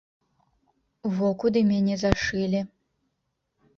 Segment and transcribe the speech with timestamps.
[1.19, 2.59] Во куды мяне зашылі.